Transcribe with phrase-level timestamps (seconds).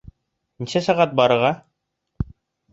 [0.63, 1.53] Нисә сәғәт барырға?